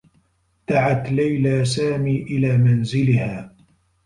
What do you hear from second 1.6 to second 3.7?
سامي إلى منزلها.